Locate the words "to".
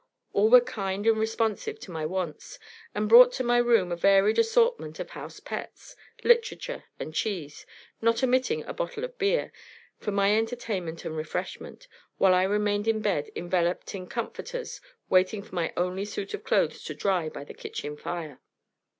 1.81-1.91, 3.33-3.43, 16.85-16.95